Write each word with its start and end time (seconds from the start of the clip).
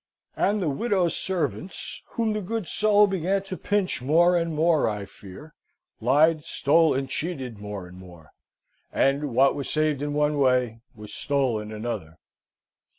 And 0.35 0.63
the 0.63 0.67
widow's 0.71 1.15
servants, 1.15 2.01
whom 2.13 2.33
the 2.33 2.41
good 2.41 2.67
soul 2.67 3.05
began 3.05 3.43
to 3.43 3.55
pinch 3.55 4.01
more 4.01 4.35
and 4.35 4.51
more 4.51 4.89
I 4.89 5.05
fear, 5.05 5.53
lied, 5.99 6.43
stole, 6.43 6.95
and 6.95 7.07
cheated 7.07 7.59
more 7.59 7.85
and 7.85 7.99
more: 7.99 8.31
and 8.91 9.35
what 9.35 9.53
was 9.53 9.69
saved 9.69 10.01
in 10.01 10.13
one 10.15 10.39
way, 10.39 10.79
was 10.95 11.13
stole 11.13 11.59
in 11.59 11.71
another. 11.71 12.17